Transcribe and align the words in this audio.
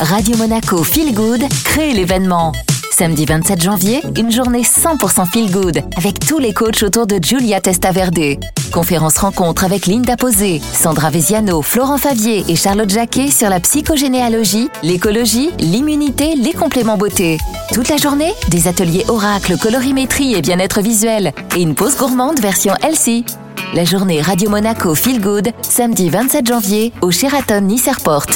Radio 0.00 0.34
Monaco 0.38 0.82
Feel 0.82 1.14
Good 1.14 1.42
crée 1.62 1.92
l'événement. 1.92 2.52
Samedi 2.90 3.26
27 3.26 3.62
janvier, 3.62 4.02
une 4.16 4.32
journée 4.32 4.62
100% 4.62 5.26
feel 5.30 5.50
good 5.50 5.82
avec 5.96 6.18
tous 6.18 6.38
les 6.38 6.54
coachs 6.54 6.82
autour 6.82 7.06
de 7.06 7.18
Giulia 7.20 7.60
Testaverde. 7.60 8.38
Conférence 8.72 9.18
rencontre 9.18 9.64
avec 9.64 9.86
Linda 9.86 10.16
Posé, 10.16 10.62
Sandra 10.72 11.10
Veziano, 11.10 11.60
Florent 11.60 11.98
Favier 11.98 12.44
et 12.48 12.56
Charlotte 12.56 12.88
Jacquet 12.88 13.30
sur 13.30 13.50
la 13.50 13.60
psychogénéalogie, 13.60 14.70
l'écologie, 14.82 15.50
l'immunité, 15.58 16.34
les 16.34 16.54
compléments 16.54 16.96
beauté. 16.96 17.36
Toute 17.74 17.90
la 17.90 17.98
journée, 17.98 18.32
des 18.48 18.68
ateliers 18.68 19.04
oracle, 19.08 19.58
colorimétrie 19.58 20.34
et 20.34 20.40
bien-être 20.40 20.80
visuel 20.80 21.34
et 21.56 21.60
une 21.60 21.74
pause 21.74 21.96
gourmande 21.96 22.40
version 22.40 22.72
Elsie. 22.82 23.26
La 23.74 23.84
journée 23.84 24.22
Radio 24.22 24.48
Monaco 24.48 24.94
Feel 24.94 25.20
Good, 25.20 25.50
samedi 25.62 26.08
27 26.08 26.46
janvier 26.46 26.92
au 27.02 27.10
Sheraton 27.10 27.60
Nice 27.60 27.86
Airport. 27.86 28.26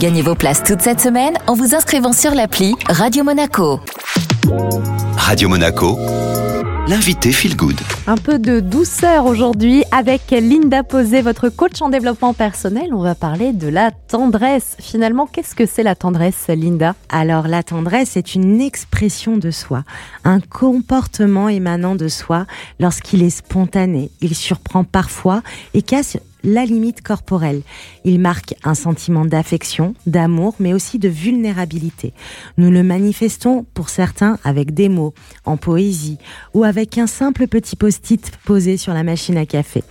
Gagnez 0.00 0.22
vos 0.22 0.34
places 0.34 0.62
toute 0.62 0.80
cette 0.80 0.98
semaine 0.98 1.34
en 1.46 1.52
vous 1.52 1.74
inscrivant 1.74 2.14
sur 2.14 2.34
l'appli 2.34 2.74
Radio 2.88 3.22
Monaco. 3.22 3.80
Radio 5.18 5.50
Monaco, 5.50 5.98
l'invité 6.88 7.32
Feel 7.32 7.54
Good. 7.54 7.78
Un 8.06 8.16
peu 8.16 8.38
de 8.38 8.60
douceur 8.60 9.26
aujourd'hui 9.26 9.84
avec 9.92 10.30
Linda 10.30 10.84
Posé, 10.84 11.20
votre 11.20 11.50
coach 11.50 11.82
en 11.82 11.90
développement 11.90 12.32
personnel. 12.32 12.94
On 12.94 13.02
va 13.02 13.14
parler 13.14 13.52
de 13.52 13.68
la 13.68 13.90
tendresse. 13.90 14.74
Finalement, 14.80 15.26
qu'est-ce 15.26 15.54
que 15.54 15.66
c'est 15.66 15.82
la 15.82 15.94
tendresse, 15.94 16.46
Linda? 16.48 16.94
Alors, 17.10 17.46
la 17.46 17.62
tendresse 17.62 18.16
est 18.16 18.34
une 18.34 18.62
expression 18.62 19.36
de 19.36 19.50
soi, 19.50 19.84
un 20.24 20.40
comportement 20.40 21.50
émanant 21.50 21.94
de 21.94 22.08
soi 22.08 22.46
lorsqu'il 22.78 23.22
est 23.22 23.28
spontané. 23.28 24.10
Il 24.22 24.34
surprend 24.34 24.82
parfois 24.82 25.42
et 25.74 25.82
casse 25.82 26.16
la 26.42 26.64
limite 26.64 27.02
corporelle. 27.02 27.62
Il 28.04 28.20
marque 28.20 28.54
un 28.64 28.74
sentiment 28.74 29.24
d'affection, 29.24 29.94
d'amour, 30.06 30.54
mais 30.58 30.72
aussi 30.72 30.98
de 30.98 31.08
vulnérabilité. 31.08 32.12
Nous 32.56 32.70
le 32.70 32.82
manifestons 32.82 33.64
pour 33.74 33.88
certains 33.88 34.38
avec 34.44 34.72
des 34.74 34.88
mots, 34.88 35.14
en 35.44 35.56
poésie, 35.56 36.18
ou 36.54 36.64
avec 36.64 36.98
un 36.98 37.06
simple 37.06 37.46
petit 37.46 37.76
post-it 37.76 38.32
posé 38.44 38.76
sur 38.76 38.94
la 38.94 39.02
machine 39.02 39.36
à 39.36 39.46
café, 39.46 39.82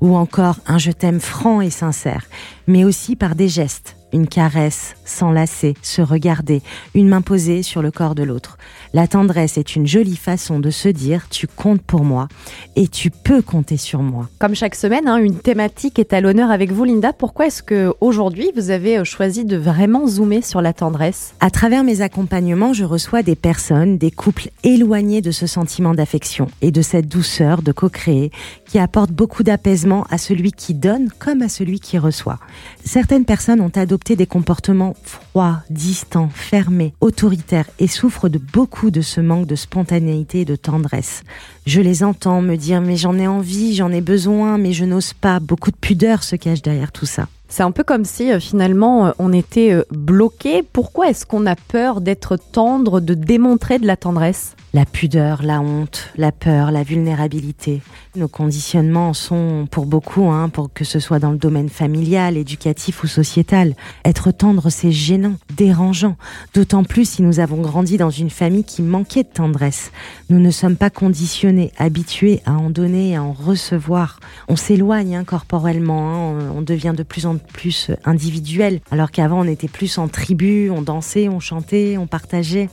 ou 0.00 0.16
encore 0.16 0.56
un 0.66 0.78
je 0.78 0.90
t'aime 0.90 1.20
franc 1.20 1.60
et 1.60 1.70
sincère, 1.70 2.26
mais 2.66 2.84
aussi 2.84 3.16
par 3.16 3.34
des 3.34 3.48
gestes 3.48 3.97
une 4.12 4.26
caresse, 4.26 4.94
s'enlacer, 5.04 5.74
se 5.82 6.02
regarder, 6.02 6.62
une 6.94 7.08
main 7.08 7.20
posée 7.20 7.62
sur 7.62 7.82
le 7.82 7.90
corps 7.90 8.14
de 8.14 8.22
l'autre. 8.22 8.58
La 8.94 9.06
tendresse 9.06 9.58
est 9.58 9.76
une 9.76 9.86
jolie 9.86 10.16
façon 10.16 10.60
de 10.60 10.70
se 10.70 10.88
dire 10.88 11.28
tu 11.28 11.46
comptes 11.46 11.82
pour 11.82 12.04
moi 12.04 12.28
et 12.76 12.88
tu 12.88 13.10
peux 13.10 13.42
compter 13.42 13.76
sur 13.76 14.02
moi. 14.02 14.28
Comme 14.38 14.54
chaque 14.54 14.74
semaine, 14.74 15.06
hein, 15.08 15.18
une 15.18 15.38
thématique 15.38 15.98
est 15.98 16.12
à 16.12 16.20
l'honneur 16.20 16.50
avec 16.50 16.72
vous, 16.72 16.84
Linda. 16.84 17.12
Pourquoi 17.12 17.46
est-ce 17.46 17.62
que 17.62 17.92
aujourd'hui 18.00 18.50
vous 18.56 18.70
avez 18.70 18.98
euh, 18.98 19.04
choisi 19.04 19.44
de 19.44 19.56
vraiment 19.56 20.06
zoomer 20.06 20.42
sur 20.42 20.62
la 20.62 20.72
tendresse? 20.72 21.34
À 21.40 21.50
travers 21.50 21.84
mes 21.84 22.00
accompagnements, 22.00 22.72
je 22.72 22.84
reçois 22.84 23.22
des 23.22 23.36
personnes, 23.36 23.98
des 23.98 24.10
couples 24.10 24.48
éloignés 24.64 25.20
de 25.20 25.30
ce 25.30 25.46
sentiment 25.46 25.94
d'affection 25.94 26.48
et 26.62 26.70
de 26.70 26.82
cette 26.82 27.08
douceur 27.08 27.62
de 27.62 27.72
co-créer 27.72 28.30
qui 28.66 28.78
apporte 28.78 29.10
beaucoup 29.10 29.42
d'apaisement 29.42 30.06
à 30.10 30.18
celui 30.18 30.52
qui 30.52 30.74
donne 30.74 31.10
comme 31.18 31.42
à 31.42 31.48
celui 31.48 31.80
qui 31.80 31.98
reçoit. 31.98 32.38
Certaines 32.84 33.24
personnes 33.24 33.60
ont 33.60 33.72
adopté 33.74 33.97
des 34.16 34.26
comportements 34.26 34.94
froids, 35.02 35.62
distants, 35.70 36.30
fermés, 36.32 36.94
autoritaires 37.00 37.68
et 37.78 37.86
souffrent 37.86 38.28
de 38.28 38.38
beaucoup 38.38 38.90
de 38.90 39.00
ce 39.00 39.20
manque 39.20 39.46
de 39.46 39.56
spontanéité 39.56 40.40
et 40.40 40.44
de 40.44 40.56
tendresse. 40.56 41.22
Je 41.66 41.80
les 41.80 42.02
entends 42.02 42.40
me 42.40 42.56
dire 42.56 42.80
mais 42.80 42.96
j'en 42.96 43.18
ai 43.18 43.26
envie, 43.26 43.74
j'en 43.74 43.90
ai 43.90 44.00
besoin, 44.00 44.58
mais 44.58 44.72
je 44.72 44.84
n'ose 44.84 45.12
pas. 45.12 45.40
Beaucoup 45.40 45.70
de 45.70 45.76
pudeur 45.76 46.22
se 46.22 46.36
cache 46.36 46.62
derrière 46.62 46.92
tout 46.92 47.06
ça. 47.06 47.28
C'est 47.50 47.62
un 47.62 47.70
peu 47.70 47.82
comme 47.82 48.04
si 48.04 48.30
euh, 48.30 48.40
finalement 48.40 49.06
euh, 49.06 49.10
on 49.18 49.32
était 49.32 49.72
euh, 49.72 49.84
bloqué. 49.90 50.62
Pourquoi 50.62 51.08
est-ce 51.08 51.24
qu'on 51.24 51.46
a 51.46 51.56
peur 51.56 52.02
d'être 52.02 52.36
tendre, 52.36 53.00
de 53.00 53.14
démontrer 53.14 53.78
de 53.78 53.86
la 53.86 53.96
tendresse? 53.96 54.54
La 54.74 54.84
pudeur, 54.84 55.42
la 55.42 55.62
honte, 55.62 56.10
la 56.18 56.30
peur, 56.30 56.70
la 56.70 56.82
vulnérabilité. 56.82 57.80
Nos 58.16 58.28
conditionnements 58.28 59.14
sont 59.14 59.66
pour 59.70 59.86
beaucoup, 59.86 60.28
hein, 60.28 60.50
pour 60.50 60.70
que 60.70 60.84
ce 60.84 61.00
soit 61.00 61.18
dans 61.18 61.30
le 61.30 61.38
domaine 61.38 61.70
familial, 61.70 62.36
éducatif 62.36 63.02
ou 63.02 63.06
sociétal. 63.06 63.74
Être 64.04 64.30
tendre, 64.30 64.68
c'est 64.68 64.92
gênant, 64.92 65.36
dérangeant. 65.56 66.16
D'autant 66.52 66.84
plus 66.84 67.08
si 67.08 67.22
nous 67.22 67.40
avons 67.40 67.62
grandi 67.62 67.96
dans 67.96 68.10
une 68.10 68.28
famille 68.28 68.64
qui 68.64 68.82
manquait 68.82 69.22
de 69.22 69.28
tendresse. 69.28 69.90
Nous 70.28 70.38
ne 70.38 70.50
sommes 70.50 70.76
pas 70.76 70.90
conditionnés, 70.90 71.72
habitués 71.78 72.42
à 72.44 72.52
en 72.52 72.68
donner 72.68 73.10
et 73.10 73.16
à 73.16 73.22
en 73.22 73.32
recevoir. 73.32 74.20
On 74.48 74.56
s'éloigne 74.56 75.16
hein, 75.16 75.24
corporellement, 75.24 76.36
hein, 76.36 76.52
on 76.54 76.60
devient 76.60 76.92
de 76.94 77.04
plus 77.04 77.24
en 77.24 77.37
plus 77.38 77.90
individuel, 78.04 78.80
alors 78.90 79.10
qu'avant 79.10 79.40
on 79.40 79.48
était 79.48 79.68
plus 79.68 79.98
en 79.98 80.08
tribu, 80.08 80.70
on 80.70 80.82
dansait, 80.82 81.28
on 81.28 81.40
chantait, 81.40 81.96
on 81.98 82.06
partageait. 82.06 82.68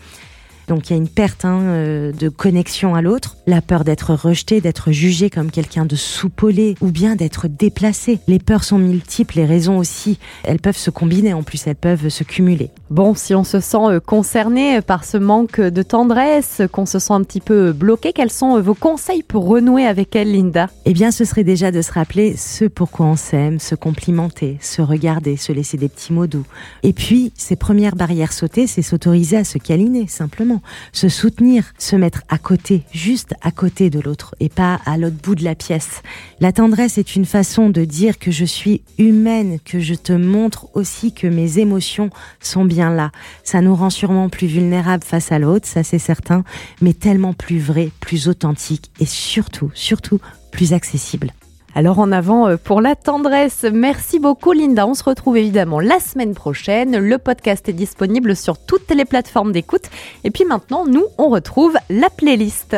Donc 0.68 0.90
il 0.90 0.94
y 0.94 0.96
a 0.96 0.98
une 0.98 1.08
perte 1.08 1.46
hein, 1.46 1.60
euh, 1.62 2.12
de 2.12 2.30
connexion 2.30 2.96
à 2.96 3.02
l'autre, 3.02 3.38
la 3.48 3.62
peur 3.62 3.84
d'être 3.84 4.14
rejeté, 4.14 4.62
d'être 4.62 4.92
jugé 4.92 5.30
comme 5.30 5.52
quelqu'un 5.52 5.86
de 5.86 5.96
soupolé 5.96 6.76
ou 6.82 6.92
bien 6.92 7.16
d'être 7.16 7.48
déplacé. 7.48 8.20
Les 8.28 8.40
peurs 8.40 8.64
sont 8.64 8.78
multiples, 8.78 9.38
les 9.38 9.46
raisons 9.46 9.78
aussi. 9.78 10.18
Elles 10.44 10.60
peuvent 10.60 10.78
se 10.78 10.90
combiner 10.90 11.34
en 11.34 11.44
plus, 11.44 11.68
elles 11.68 11.76
peuvent 11.76 12.10
se 12.10 12.24
cumuler. 12.24 12.72
Bon, 12.90 13.16
si 13.16 13.36
on 13.36 13.44
se 13.44 13.60
sent 13.60 13.78
euh, 13.78 14.00
concerné 14.00 14.82
par 14.82 15.06
ce 15.06 15.18
manque 15.18 15.60
de 15.60 15.84
tendresse, 15.84 16.62
qu'on 16.72 16.86
se 16.86 17.00
sent 17.00 17.14
un 17.14 17.24
petit 17.24 17.42
peu 17.42 17.72
bloqué, 17.72 18.14
quels 18.14 18.32
sont 18.32 18.58
euh, 18.58 18.62
vos 18.62 18.76
conseils 18.76 19.24
pour 19.24 19.48
renouer 19.48 19.86
avec 19.86 20.16
elle, 20.16 20.32
Linda? 20.32 20.70
Eh 20.86 20.94
bien, 20.94 21.12
ce 21.12 21.26
serait 21.26 21.44
déjà 21.44 21.72
de 21.72 21.82
se 21.82 21.92
rappeler 21.92 22.36
ce 22.38 22.66
pourquoi 22.66 23.06
on 23.06 23.16
s'aime, 23.16 23.60
se 23.60 23.76
complimenter, 23.76 24.58
se 24.62 24.82
regarder, 24.82 25.38
se 25.38 25.52
laisser 25.52 25.78
des 25.78 25.90
petits 25.90 26.14
mots 26.14 26.28
doux. 26.28 26.46
Et 26.84 26.94
puis, 26.94 27.32
ces 27.36 27.56
premières 27.56 27.96
barrières 27.96 28.34
sautées, 28.34 28.68
c'est 28.68 28.82
s'autoriser 28.82 29.38
à 29.38 29.44
se 29.44 29.58
câliner, 29.58 30.08
simplement 30.08 30.55
se 30.92 31.10
soutenir, 31.10 31.74
se 31.78 31.96
mettre 31.96 32.24
à 32.30 32.38
côté, 32.38 32.84
juste 32.92 33.34
à 33.42 33.52
côté 33.52 33.90
de 33.90 34.00
l'autre 34.00 34.36
et 34.40 34.50
pas 34.50 34.80
à 34.86 34.98
l'autre 34.98 35.18
bout 35.22 35.36
de 35.36 35.44
la 35.44 35.56
pièce. 35.56 36.02
La 36.40 36.52
tendresse 36.52 36.98
est 36.98 37.16
une 37.16 37.26
façon 37.26 37.70
de 37.70 37.86
dire 37.86 38.20
que 38.20 38.32
je 38.32 38.46
suis 38.46 38.82
humaine, 38.98 39.60
que 39.64 39.80
je 39.80 39.94
te 39.94 40.14
montre 40.14 40.68
aussi 40.74 41.14
que 41.14 41.28
mes 41.28 41.60
émotions 41.60 42.10
sont 42.40 42.66
bien 42.66 42.90
là. 42.90 43.12
Ça 43.44 43.62
nous 43.62 43.76
rend 43.76 43.90
sûrement 43.90 44.30
plus 44.30 44.48
vulnérables 44.48 45.04
face 45.04 45.32
à 45.32 45.40
l'autre, 45.40 45.68
ça 45.68 45.84
c'est 45.84 46.00
certain, 46.00 46.44
mais 46.82 46.94
tellement 46.94 47.34
plus 47.34 47.60
vrai, 47.60 47.92
plus 48.00 48.28
authentique 48.28 48.92
et 49.00 49.06
surtout, 49.06 49.72
surtout 49.74 50.20
plus 50.52 50.74
accessible. 50.74 51.32
Alors 51.78 52.00
en 52.00 52.14
avant 52.14 52.48
euh, 52.48 52.56
pour 52.56 52.80
la 52.80 52.96
tendresse. 52.96 53.66
Merci 53.70 54.18
beaucoup 54.18 54.54
Linda. 54.54 54.88
On 54.88 54.94
se 54.94 55.04
retrouve 55.04 55.36
évidemment 55.36 55.82
la 55.82 56.00
semaine 56.00 56.34
prochaine. 56.34 56.98
Le 56.98 57.18
podcast 57.18 57.68
est 57.68 57.74
disponible 57.74 58.34
sur 58.38 58.58
toutes 58.58 58.90
les 58.92 59.04
plateformes 59.04 59.52
d'écoute. 59.52 59.90
Et 60.24 60.32
puis 60.32 60.46
maintenant, 60.46 60.86
nous, 60.86 61.04
on 61.18 61.28
retrouve 61.28 61.76
la 61.90 62.10
playlist. 62.10 62.78